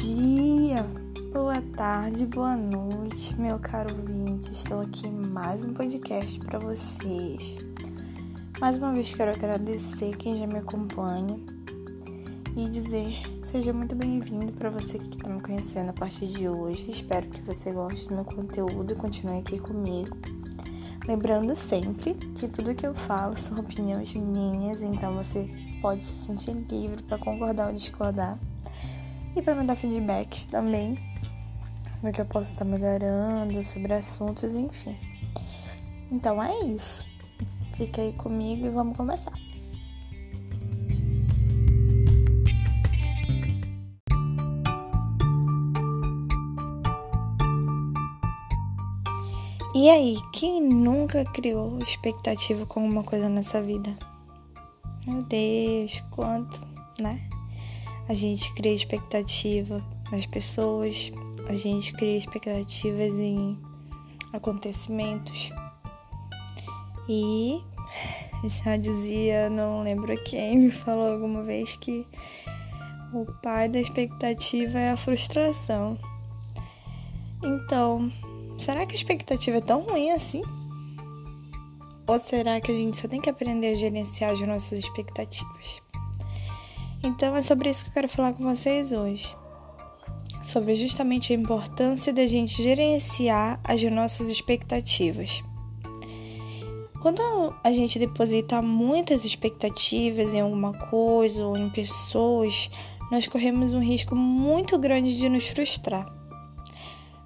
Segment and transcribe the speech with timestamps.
[0.00, 0.86] dia,
[1.34, 4.50] boa tarde, boa noite, meu caro ouvinte.
[4.50, 7.58] Estou aqui em mais um podcast para vocês.
[8.58, 11.38] Mais uma vez quero agradecer quem já me acompanha
[12.56, 16.90] e dizer seja muito bem-vindo para você que está me conhecendo a partir de hoje.
[16.90, 20.16] Espero que você goste do meu conteúdo e continue aqui comigo.
[21.06, 25.50] Lembrando sempre que tudo que eu falo são opiniões minhas, então você
[25.82, 28.38] pode se sentir livre para concordar ou discordar
[29.34, 30.96] e para me dar feedbacks também
[32.02, 34.96] no que eu posso estar melhorando sobre assuntos, enfim.
[36.10, 37.06] Então é isso.
[37.76, 39.32] Fica aí comigo e vamos começar.
[49.74, 53.96] E aí, quem nunca criou expectativa com alguma coisa nessa vida?
[55.06, 56.60] Meu Deus, quanto,
[57.00, 57.31] né?
[58.12, 61.10] A gente cria expectativa nas pessoas,
[61.48, 63.58] a gente cria expectativas em
[64.34, 65.50] acontecimentos.
[67.08, 67.58] E
[68.44, 72.06] já dizia, não lembro quem me falou alguma vez que
[73.14, 75.98] o pai da expectativa é a frustração.
[77.42, 78.12] Então,
[78.58, 80.42] será que a expectativa é tão ruim assim?
[82.06, 85.80] Ou será que a gente só tem que aprender a gerenciar as nossas expectativas?
[87.02, 89.36] Então é sobre isso que eu quero falar com vocês hoje.
[90.42, 95.42] Sobre justamente a importância da gente gerenciar as nossas expectativas.
[97.00, 97.20] Quando
[97.64, 102.70] a gente deposita muitas expectativas em alguma coisa ou em pessoas,
[103.10, 106.06] nós corremos um risco muito grande de nos frustrar.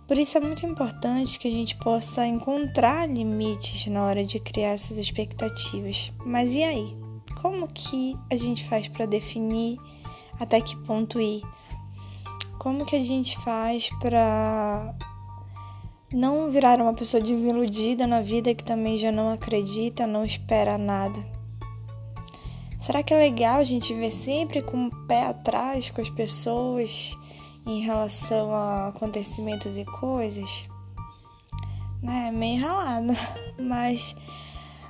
[0.07, 4.71] Por isso é muito importante que a gente possa encontrar limites na hora de criar
[4.71, 6.13] essas expectativas.
[6.25, 7.06] Mas e aí?
[7.47, 9.79] Como que a gente faz para definir
[10.41, 11.45] até que ponto ir?
[12.59, 14.93] Como que a gente faz para
[16.13, 21.25] não virar uma pessoa desiludida na vida que também já não acredita, não espera nada?
[22.77, 27.17] Será que é legal a gente ver sempre com o pé atrás com as pessoas
[27.65, 30.69] em relação a acontecimentos e coisas?
[32.03, 32.33] Né?
[32.33, 33.13] Meio ralado,
[33.57, 34.17] mas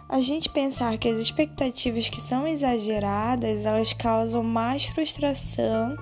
[0.09, 5.97] a gente pensar que as expectativas que são exageradas, elas causam mais frustração,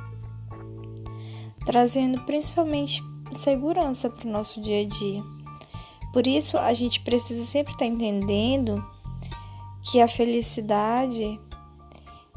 [1.65, 5.23] trazendo principalmente segurança para o nosso dia a dia.
[6.13, 8.85] Por isso, a gente precisa sempre estar tá entendendo
[9.83, 11.41] que a felicidade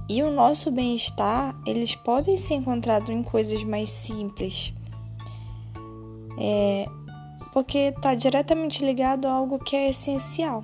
[0.09, 4.73] e o nosso bem-estar, eles podem ser encontrados em coisas mais simples.
[6.39, 6.85] É,
[7.51, 10.63] porque está diretamente ligado a algo que é essencial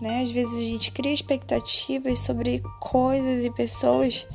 [0.00, 0.22] né?
[0.22, 4.26] Às vezes a gente cria expectativas sobre coisas e pessoas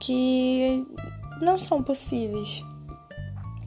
[0.00, 0.86] que
[1.40, 2.64] não são possíveis.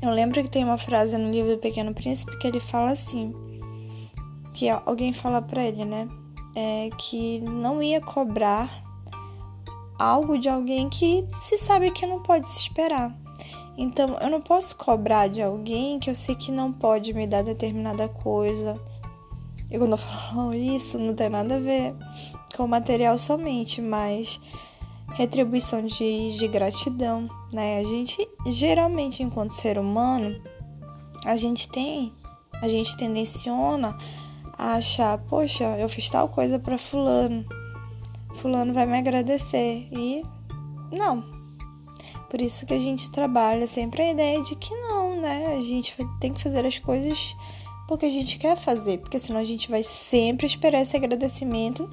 [0.01, 3.33] Eu lembro que tem uma frase no livro do Pequeno Príncipe que ele fala assim,
[4.53, 6.07] que alguém fala para ele, né?
[6.55, 8.83] É que não ia cobrar
[9.97, 13.15] algo de alguém que se sabe que não pode se esperar.
[13.77, 17.43] Então, eu não posso cobrar de alguém que eu sei que não pode me dar
[17.43, 18.79] determinada coisa
[19.69, 21.95] e quando falo isso, não tem nada a ver
[22.55, 24.39] com o material somente, mas
[25.13, 27.79] retribuição de, de gratidão, né?
[27.79, 30.41] A gente, geralmente, enquanto ser humano,
[31.25, 32.13] a gente tem,
[32.61, 33.97] a gente tendenciona
[34.57, 37.45] a achar, poxa, eu fiz tal coisa para fulano,
[38.35, 40.23] fulano vai me agradecer e
[40.91, 41.37] não.
[42.29, 45.55] Por isso que a gente trabalha sempre a ideia de que não, né?
[45.57, 47.35] A gente tem que fazer as coisas
[47.87, 51.89] porque a gente quer fazer, porque senão a gente vai sempre esperar esse agradecimento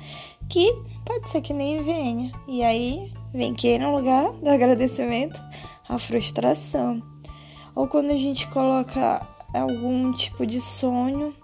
[0.49, 0.73] que
[1.05, 2.33] pode ser que nem venha.
[2.49, 5.43] E aí vem que no lugar do agradecimento
[5.89, 7.01] a frustração.
[7.75, 11.35] Ou quando a gente coloca algum tipo de sonho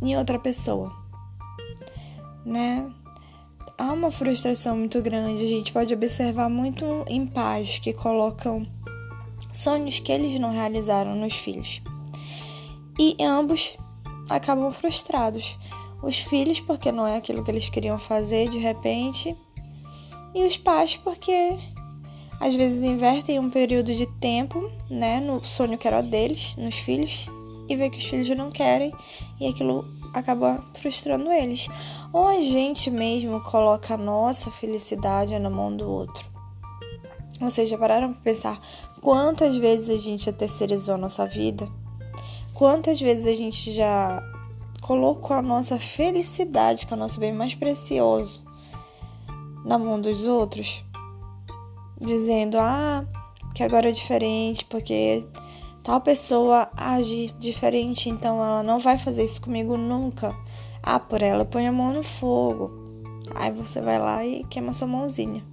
[0.00, 0.90] em outra pessoa,
[2.44, 2.90] né?
[3.76, 8.66] Há uma frustração muito grande, a gente pode observar muito em pais que colocam
[9.52, 11.82] sonhos que eles não realizaram nos filhos.
[12.98, 13.78] E ambos
[14.30, 15.58] acabam frustrados.
[16.02, 19.36] Os filhos, porque não é aquilo que eles queriam fazer de repente,
[20.34, 21.58] e os pais, porque
[22.40, 27.26] às vezes invertem um período de tempo, né, no sonho que era deles, nos filhos,
[27.68, 28.94] e vê que os filhos não querem,
[29.38, 29.84] e aquilo
[30.14, 31.68] acaba frustrando eles.
[32.12, 36.30] Ou a gente mesmo coloca a nossa felicidade na mão do outro.
[37.40, 38.60] Ou seja, pararam para pensar
[39.00, 41.68] quantas vezes a gente já terceirizou a nossa vida
[42.60, 44.22] Quantas vezes a gente já
[44.82, 48.44] colocou a nossa felicidade, que é o nosso bem mais precioso,
[49.64, 50.84] na mão dos outros,
[51.98, 53.06] dizendo: Ah,
[53.54, 55.26] que agora é diferente, porque
[55.82, 60.36] tal pessoa age diferente, então ela não vai fazer isso comigo nunca.
[60.82, 62.70] Ah, por ela põe a mão no fogo.
[63.36, 65.49] Aí você vai lá e queima sua mãozinha.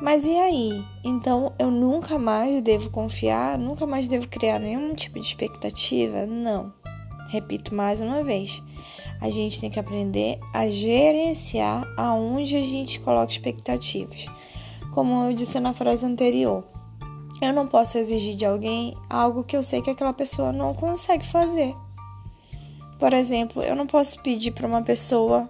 [0.00, 0.82] Mas e aí?
[1.04, 6.26] Então eu nunca mais devo confiar, nunca mais devo criar nenhum tipo de expectativa?
[6.26, 6.72] Não.
[7.28, 8.62] Repito mais uma vez.
[9.20, 14.26] A gente tem que aprender a gerenciar aonde a gente coloca expectativas.
[14.94, 16.64] Como eu disse na frase anterior,
[17.42, 21.26] eu não posso exigir de alguém algo que eu sei que aquela pessoa não consegue
[21.26, 21.76] fazer.
[22.98, 25.48] Por exemplo, eu não posso pedir para uma pessoa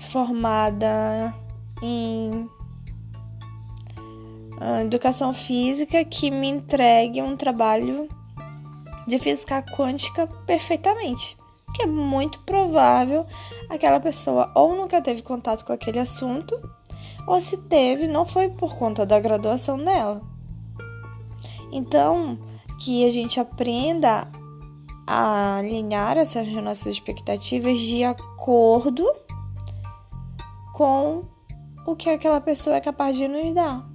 [0.00, 1.34] formada
[1.82, 2.48] em
[4.82, 8.08] educação física que me entregue um trabalho
[9.06, 11.36] de física quântica perfeitamente.
[11.74, 13.26] Que é muito provável
[13.68, 16.56] aquela pessoa ou nunca teve contato com aquele assunto,
[17.26, 20.22] ou se teve, não foi por conta da graduação dela.
[21.72, 22.38] Então,
[22.78, 24.28] que a gente aprenda
[25.06, 29.10] a alinhar essas nossas expectativas de acordo
[30.72, 31.24] com
[31.86, 33.93] o que aquela pessoa é capaz de nos dar.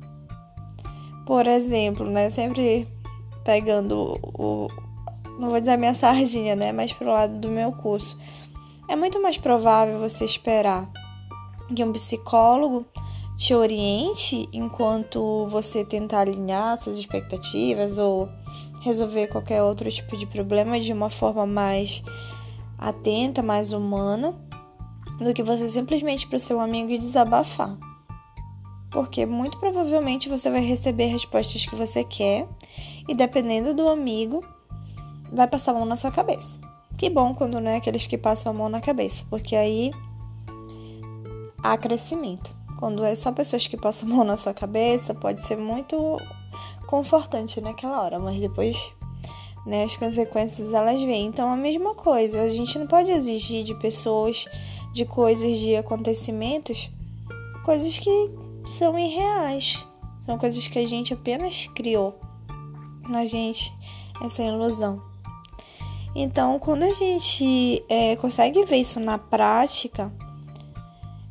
[1.29, 2.87] Por exemplo, né, sempre
[3.45, 4.67] pegando o,
[5.37, 8.17] não vou dizer a minha sardinha, né, mas pro lado do meu curso.
[8.89, 10.91] É muito mais provável você esperar
[11.67, 12.83] que um psicólogo
[13.37, 18.27] te oriente enquanto você tentar alinhar suas expectativas ou
[18.81, 22.01] resolver qualquer outro tipo de problema de uma forma mais
[22.75, 24.33] atenta, mais humana,
[25.19, 27.77] do que você simplesmente para o seu amigo desabafar.
[28.91, 32.47] Porque muito provavelmente você vai receber respostas que você quer
[33.07, 34.43] e dependendo do amigo,
[35.31, 36.59] vai passar a mão na sua cabeça.
[36.97, 39.91] Que bom quando não é aqueles que passam a mão na cabeça, porque aí
[41.63, 42.55] há crescimento.
[42.77, 46.17] Quando é só pessoas que passam a mão na sua cabeça, pode ser muito
[46.87, 48.93] confortante naquela hora, mas depois,
[49.65, 51.27] né, as consequências elas vêm.
[51.27, 54.45] Então, a mesma coisa, a gente não pode exigir de pessoas,
[54.93, 56.89] de coisas, de acontecimentos,
[57.63, 58.09] coisas que
[58.65, 59.85] são irreais.
[60.19, 62.19] São coisas que a gente apenas criou
[63.07, 63.73] na gente,
[64.21, 65.01] essa ilusão.
[66.15, 70.13] Então, quando a gente é, consegue ver isso na prática,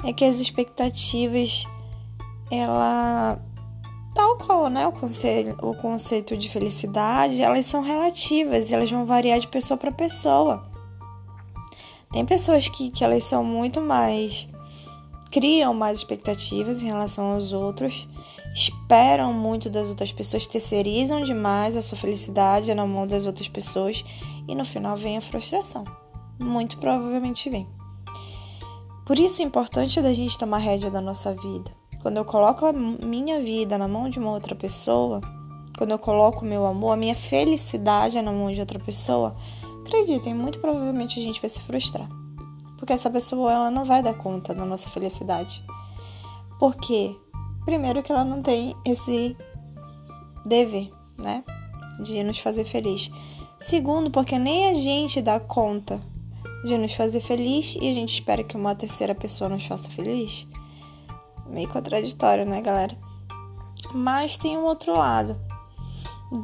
[0.05, 1.67] é que as expectativas,
[2.51, 3.41] ela
[4.15, 9.07] tal qual, né, o conceito, o conceito de felicidade, elas são relativas e elas vão
[9.07, 10.69] variar de pessoa para pessoa.
[12.11, 14.49] Tem pessoas que, que elas são muito mais.
[15.31, 18.09] Criam mais expectativas em relação aos outros,
[18.55, 24.05] esperam muito das outras pessoas, terceirizam demais a sua felicidade na mão das outras pessoas
[24.47, 25.85] e no final vem a frustração.
[26.39, 27.69] Muito provavelmente vem.
[29.05, 31.71] Por isso é importante da gente tomar rédea da nossa vida.
[32.03, 35.21] Quando eu coloco a minha vida na mão de uma outra pessoa,
[35.77, 39.37] quando eu coloco o meu amor, a minha felicidade na mão de outra pessoa,
[39.81, 42.09] acreditem, muito provavelmente a gente vai se frustrar.
[42.79, 45.63] Porque essa pessoa ela não vai dar conta da nossa felicidade.
[46.59, 47.15] Por quê?
[47.67, 49.37] Primeiro que ela não tem esse
[50.47, 51.45] dever, né?
[52.01, 53.11] De nos fazer feliz.
[53.59, 56.01] Segundo, porque nem a gente dá conta
[56.65, 60.47] de nos fazer feliz e a gente espera que uma terceira pessoa nos faça feliz
[61.49, 62.97] meio contraditório, né, galera?
[63.93, 65.39] Mas tem um outro lado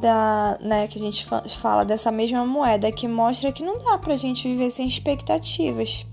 [0.01, 1.25] da, né, que a gente
[1.57, 6.05] fala dessa mesma moeda que mostra que não dá pra gente viver sem expectativas.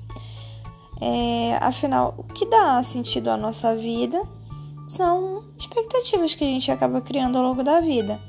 [1.05, 4.23] É, afinal, o que dá sentido à nossa vida
[4.87, 8.21] são expectativas que a gente acaba criando ao longo da vida.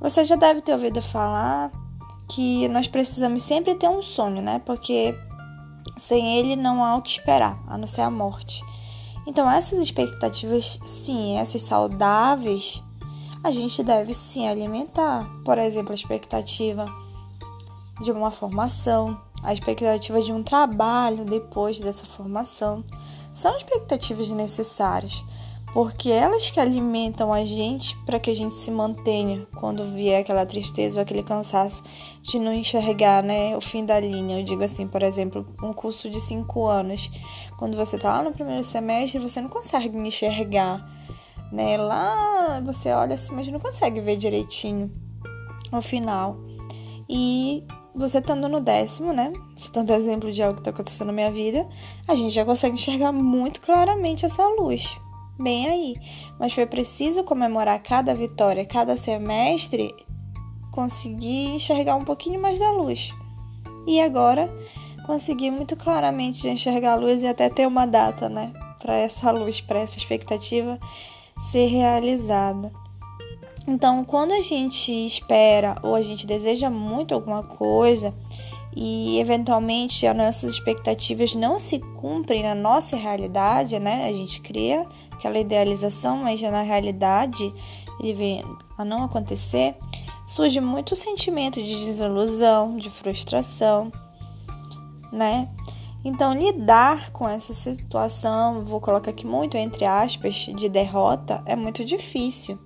[0.00, 1.70] Você já deve ter ouvido falar
[2.30, 4.58] que nós precisamos sempre ter um sonho, né?
[4.64, 5.14] Porque
[5.98, 8.64] sem ele não há o que esperar, a não ser a morte.
[9.26, 12.82] Então, essas expectativas, sim, essas saudáveis,
[13.44, 15.28] a gente deve sim alimentar.
[15.44, 16.86] Por exemplo, a expectativa
[18.00, 22.84] de uma formação, a expectativa de um trabalho depois dessa formação.
[23.34, 25.24] São expectativas necessárias,
[25.72, 30.44] porque elas que alimentam a gente para que a gente se mantenha quando vier aquela
[30.44, 31.82] tristeza ou aquele cansaço
[32.20, 34.38] de não enxergar né, o fim da linha.
[34.38, 37.10] Eu digo assim, por exemplo, um curso de cinco anos,
[37.58, 40.86] quando você está lá no primeiro semestre, você não consegue enxergar.
[41.50, 41.76] Né?
[41.76, 44.90] Lá você olha assim, mas não consegue ver direitinho
[45.72, 46.36] o final.
[47.08, 49.32] E você estando no décimo, né?
[49.56, 51.68] Citando exemplo de algo que está acontecendo na minha vida,
[52.08, 54.96] a gente já consegue enxergar muito claramente essa luz
[55.42, 55.96] bem aí.
[56.38, 59.94] Mas foi preciso comemorar cada vitória, cada semestre,
[60.70, 63.12] conseguir enxergar um pouquinho mais da luz.
[63.86, 64.48] E agora
[65.06, 68.52] consegui muito claramente enxergar a luz e até ter uma data, né?
[68.80, 70.78] Para essa luz, para essa expectativa
[71.38, 72.72] ser realizada.
[73.66, 78.12] Então, quando a gente espera ou a gente deseja muito alguma coisa
[78.74, 84.08] e eventualmente as nossas expectativas não se cumprem na nossa realidade, né?
[84.08, 87.52] A gente cria aquela idealização, mas já na realidade
[88.00, 88.42] ele vem
[88.76, 89.76] a não acontecer,
[90.26, 93.92] surge muito sentimento de desilusão, de frustração,
[95.12, 95.48] né?
[96.04, 101.84] Então, lidar com essa situação, vou colocar aqui muito entre aspas, de derrota, é muito
[101.84, 102.58] difícil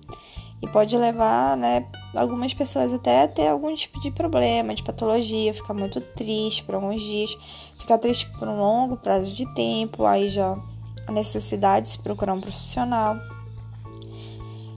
[0.61, 1.85] e pode levar, né,
[2.15, 6.75] algumas pessoas até a ter algum tipo de problema, de patologia, ficar muito triste por
[6.75, 7.37] alguns dias,
[7.77, 10.57] ficar triste por um longo prazo de tempo, aí já
[11.07, 13.17] a necessidade de se procurar um profissional.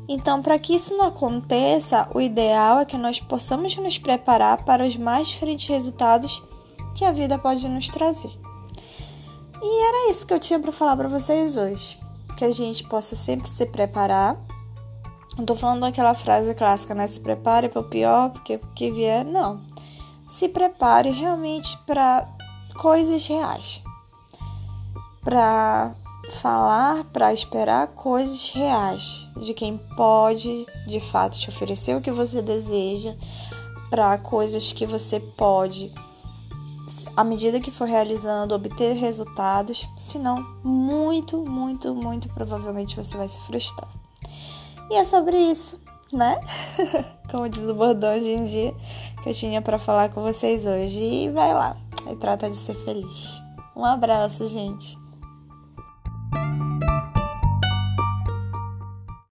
[0.06, 4.86] Então, para que isso não aconteça, o ideal é que nós possamos nos preparar para
[4.86, 6.42] os mais diferentes resultados
[6.96, 8.32] que a vida pode nos trazer.
[9.62, 11.96] E era isso que eu tinha para falar para vocês hoje,
[12.36, 14.49] que a gente possa sempre se preparar
[15.40, 17.06] não tô falando daquela frase clássica, né?
[17.06, 19.60] Se prepare para o pior, porque o que vier, não.
[20.28, 22.28] Se prepare realmente para
[22.76, 23.82] coisas reais.
[25.24, 25.94] Para
[26.40, 32.42] falar, para esperar coisas reais de quem pode de fato te oferecer o que você
[32.42, 33.16] deseja,
[33.88, 35.90] para coisas que você pode,
[37.16, 43.40] à medida que for realizando, obter resultados, senão, muito, muito, muito provavelmente você vai se
[43.40, 43.99] frustrar.
[44.90, 45.80] E é sobre isso,
[46.12, 46.40] né?
[47.30, 48.74] Como diz o bordão hoje em dia,
[49.22, 51.00] que eu tinha para falar com vocês hoje.
[51.00, 51.76] E vai lá,
[52.10, 53.40] e trata de ser feliz.
[53.76, 54.98] Um abraço, gente.